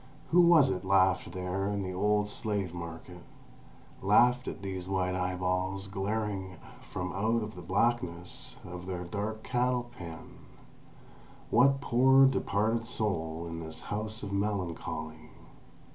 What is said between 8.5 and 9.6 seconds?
of their dark